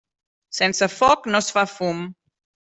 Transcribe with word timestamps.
Sense 0.59 0.87
foc 0.93 1.29
no 1.35 1.43
es 1.45 1.51
fa 1.59 1.67
fum. 1.75 2.03